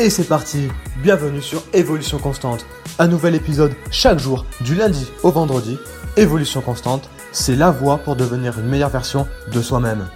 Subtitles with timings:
[0.00, 0.68] Et c'est parti
[1.02, 2.64] Bienvenue sur Évolution Constante.
[3.00, 5.76] Un nouvel épisode chaque jour, du lundi au vendredi.
[6.16, 10.08] Évolution Constante, c'est la voie pour devenir une meilleure version de soi-même.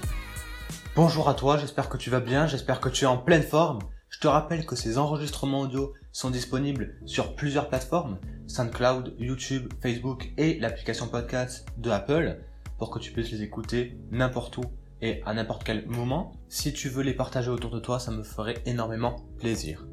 [0.95, 3.81] Bonjour à toi, j'espère que tu vas bien, j'espère que tu es en pleine forme.
[4.09, 10.31] Je te rappelle que ces enregistrements audio sont disponibles sur plusieurs plateformes, SoundCloud, YouTube, Facebook
[10.39, 12.39] et l'application podcast de Apple,
[12.79, 14.63] pour que tu puisses les écouter n'importe où
[15.03, 16.33] et à n'importe quel moment.
[16.49, 19.87] Si tu veux les partager autour de toi, ça me ferait énormément plaisir.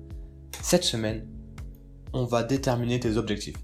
[0.61, 1.27] Cette semaine,
[2.13, 3.57] on va déterminer tes objectifs.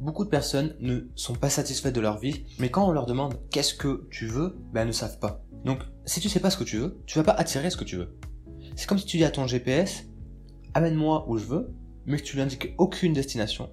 [0.00, 3.40] Beaucoup de personnes ne sont pas satisfaites de leur vie, mais quand on leur demande
[3.50, 5.42] qu'est-ce que tu veux, ben elles ne savent pas.
[5.64, 7.84] Donc, si tu sais pas ce que tu veux, tu vas pas attirer ce que
[7.84, 8.18] tu veux.
[8.74, 10.04] C'est comme si tu dis à ton GPS,
[10.74, 11.72] amène-moi où je veux,
[12.04, 13.70] mais que tu lui indiques aucune destination,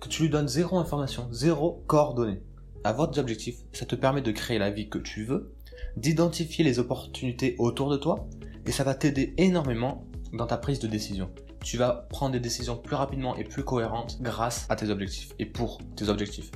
[0.00, 2.42] que tu lui donnes zéro information, zéro coordonnée.
[2.82, 5.54] Avoir des objectifs, ça te permet de créer la vie que tu veux
[5.96, 8.28] d'identifier les opportunités autour de toi
[8.66, 11.30] et ça va t'aider énormément dans ta prise de décision.
[11.62, 15.46] Tu vas prendre des décisions plus rapidement et plus cohérentes grâce à tes objectifs et
[15.46, 16.50] pour tes objectifs.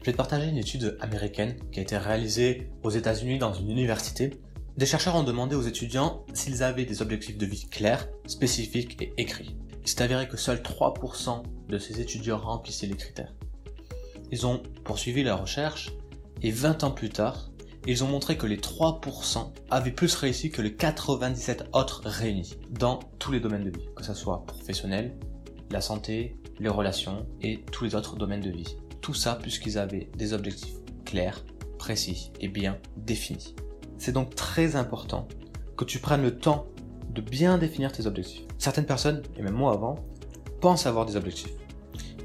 [0.00, 3.70] Je vais te partager une étude américaine qui a été réalisée aux États-Unis dans une
[3.70, 4.30] université.
[4.76, 9.12] Des chercheurs ont demandé aux étudiants s'ils avaient des objectifs de vie clairs, spécifiques et
[9.16, 9.56] écrits.
[9.82, 13.32] Il s'est avéré que seuls 3% de ces étudiants remplissaient les critères.
[14.32, 15.92] Ils ont poursuivi leur recherche
[16.42, 17.51] et 20 ans plus tard,
[17.86, 23.00] ils ont montré que les 3% avaient plus réussi que les 97 autres réunis dans
[23.18, 25.16] tous les domaines de vie, que ce soit professionnel,
[25.70, 28.76] la santé, les relations et tous les autres domaines de vie.
[29.00, 31.44] Tout ça puisqu'ils avaient des objectifs clairs,
[31.78, 33.54] précis et bien définis.
[33.98, 35.26] C'est donc très important
[35.76, 36.66] que tu prennes le temps
[37.10, 38.42] de bien définir tes objectifs.
[38.58, 39.96] Certaines personnes, et même moi avant,
[40.60, 41.52] pensent avoir des objectifs.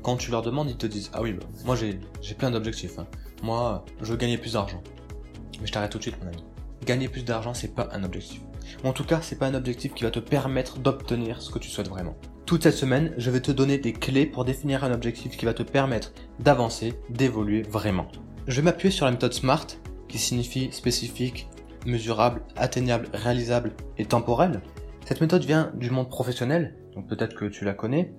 [0.04, 2.00] Quand tu leur demandes, ils te disent Ah oui, bah, moi j'ai
[2.36, 3.00] plein d'objectifs.
[3.00, 3.08] Hein.
[3.44, 4.82] Moi, je veux gagner plus d'argent.
[5.60, 6.44] Mais je t'arrête tout de suite, mon ami.
[6.86, 8.42] Gagner plus d'argent, c'est pas un objectif.
[8.84, 11.70] en tout cas, c'est pas un objectif qui va te permettre d'obtenir ce que tu
[11.70, 12.16] souhaites vraiment.
[12.46, 15.54] Toute cette semaine, je vais te donner des clés pour définir un objectif qui va
[15.54, 18.08] te permettre d'avancer, d'évoluer vraiment.
[18.48, 19.68] Je vais m'appuyer sur la méthode SMART,
[20.08, 21.50] qui signifie spécifique,
[21.86, 24.62] mesurable, atteignable, réalisable et temporel.
[25.06, 28.14] Cette méthode vient du monde professionnel, donc peut-être que tu la connais,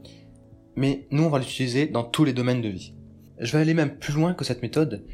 [0.77, 2.94] mais nous on va l'utiliser dans tous les domaines de vie.
[3.38, 5.04] Je vais aller même plus loin que cette méthode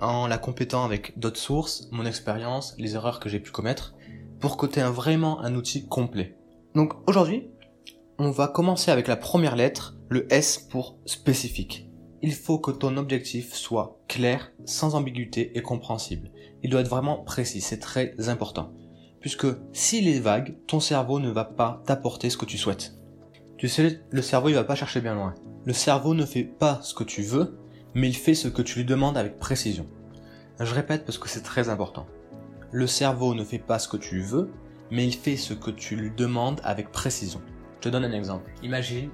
[0.00, 3.94] en la complétant avec d'autres sources, mon expérience, les erreurs que j'ai pu commettre,
[4.40, 6.36] pour tu aies vraiment un outil complet.
[6.74, 7.48] Donc aujourd'hui,
[8.18, 11.88] on va commencer avec la première lettre, le S pour spécifique.
[12.22, 16.30] Il faut que ton objectif soit clair, sans ambiguïté et compréhensible.
[16.62, 18.72] Il doit être vraiment précis, c'est très important.
[19.20, 22.94] Puisque s'il est vague, ton cerveau ne va pas t'apporter ce que tu souhaites.
[23.58, 25.34] Tu sais, le cerveau il va pas chercher bien loin.
[25.64, 27.58] Le cerveau ne fait pas ce que tu veux,
[27.94, 29.86] mais il fait ce que tu lui demandes avec précision.
[30.60, 32.06] Je répète parce que c'est très important.
[32.72, 34.50] Le cerveau ne fait pas ce que tu veux,
[34.90, 37.40] mais il fait ce que tu lui demandes avec précision.
[37.76, 38.50] Je te donne un exemple.
[38.62, 39.10] Imagine,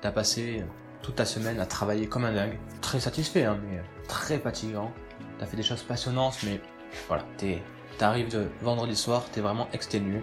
[0.00, 0.64] tu as passé
[1.02, 4.90] toute ta semaine à travailler comme un dingue, très satisfait, hein, mais très fatigant.
[5.38, 6.60] Tu as fait des choses passionnantes, mais
[7.08, 7.60] voilà, tu
[8.00, 10.22] arrives de vendredi soir, tu es vraiment exténué.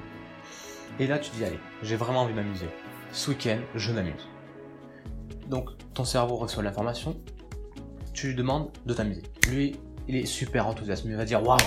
[0.99, 2.67] Et là, tu dis, allez, j'ai vraiment envie de m'amuser.
[3.11, 4.27] Ce week-end, je m'amuse.
[5.47, 7.19] Donc, ton cerveau reçoit l'information,
[8.13, 9.23] tu lui demandes de t'amuser.
[9.49, 9.75] Lui,
[10.07, 11.03] il est super enthousiaste.
[11.05, 11.57] Il va dire Waouh,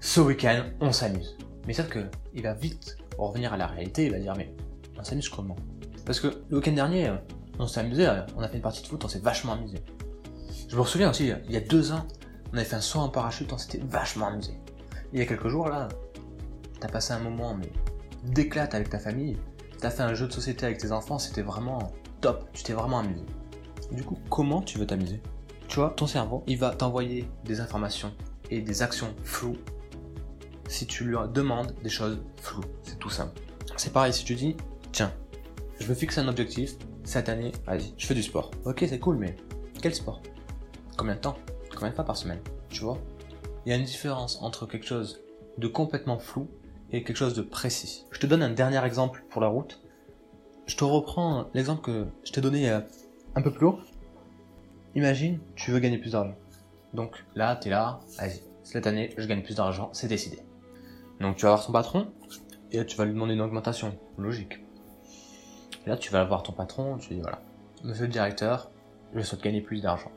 [0.00, 1.36] ce week-end, on s'amuse.
[1.66, 2.04] Mais sauf que
[2.34, 4.06] il va vite revenir à la réalité.
[4.06, 4.54] Il va dire Mais
[4.98, 5.56] on s'amuse comment?
[6.04, 7.12] Parce que le week-end dernier,
[7.58, 8.08] on s'est amusé.
[8.36, 9.78] On a fait une partie de foot, on s'est vachement amusé.
[10.68, 12.04] Je me souviens aussi, il y a deux ans,
[12.52, 14.58] on avait fait un saut en parachute, on s'était vachement amusé.
[15.12, 15.88] Il y a quelques jours là,
[16.80, 17.70] t'as passé un moment mais
[18.24, 19.36] d'éclate avec ta famille.
[19.78, 22.48] T'as fait un jeu de société avec tes enfants, c'était vraiment top.
[22.52, 23.24] Tu t'es vraiment amusé.
[23.92, 25.22] Du coup, comment tu veux t'amuser?
[25.68, 28.12] Tu vois, ton cerveau, il va t'envoyer des informations
[28.50, 29.58] et des actions floues
[30.68, 32.64] si tu lui demandes des choses floues.
[32.82, 33.40] C'est tout simple.
[33.76, 34.56] C'est pareil si tu dis,
[34.92, 35.12] tiens,
[35.78, 38.50] je me fixe un objectif, cette année, vas-y, je fais du sport.
[38.64, 39.36] Ok, c'est cool, mais
[39.80, 40.22] quel sport?
[40.96, 41.36] Combien de temps?
[41.74, 42.40] Combien de fois par semaine?
[42.68, 42.98] Tu vois?
[43.64, 45.20] Il y a une différence entre quelque chose
[45.58, 46.48] de complètement flou
[46.90, 48.06] et quelque chose de précis.
[48.10, 49.82] Je te donne un dernier exemple pour la route.
[50.66, 52.80] Je te reprends l'exemple que je t'ai donné euh,
[53.34, 53.78] un peu plus haut.
[54.96, 56.34] Imagine, tu veux gagner plus d'argent.
[56.94, 60.38] Donc là, tu es là, vas-y, cette année, je gagne plus d'argent, c'est décidé.
[61.20, 62.08] Donc tu vas voir ton patron,
[62.72, 64.58] et là tu vas lui demander une augmentation, logique.
[65.84, 67.42] Et là tu vas voir ton patron, tu dis voilà,
[67.84, 68.70] monsieur le directeur,
[69.14, 70.10] je souhaite gagner plus d'argent.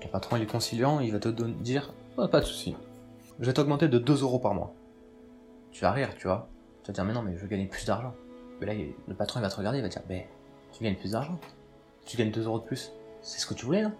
[0.00, 2.74] Ton patron il est conciliant, il va te dire, oh, pas de souci,
[3.38, 4.74] je vais t'augmenter de 2 euros par mois.
[5.70, 6.48] Tu vas rire, tu vois.
[6.82, 8.12] Tu vas dire mais non mais je veux gagner plus d'argent.
[8.58, 8.74] Mais là
[9.06, 10.28] le patron il va te regarder, il va te dire mais
[10.72, 11.38] tu gagnes plus d'argent.
[12.04, 12.90] Tu gagnes 2 euros de plus.
[13.22, 13.92] C'est ce que tu voulais non?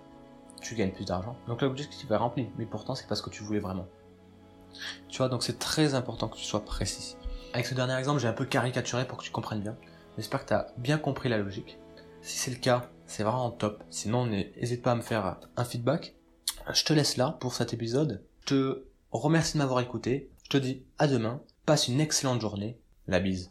[0.61, 1.37] Tu gagnes plus d'argent.
[1.47, 3.87] Donc l'objectif est rempli, mais pourtant c'est pas ce que tu voulais vraiment.
[5.09, 7.17] Tu vois, donc c'est très important que tu sois précis.
[7.55, 9.77] Avec ce dernier exemple, j'ai un peu caricaturé pour que tu comprennes bien.
[10.17, 11.79] J'espère que tu as bien compris la logique.
[12.21, 13.83] Si c'est le cas, c'est vraiment top.
[13.91, 16.17] Sinon, n'hésite pas à me faire un feedback.
[16.73, 18.25] Je te laisse là pour cet épisode.
[18.41, 20.31] Je te remercie de m'avoir écouté.
[20.45, 21.41] Je te dis à demain.
[21.65, 22.79] Passe une excellente journée.
[23.07, 23.51] La bise.